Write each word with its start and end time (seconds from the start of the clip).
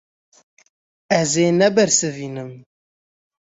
Ez 1.19 1.31
ê 1.45 1.47
nebersivînim. 1.59 2.51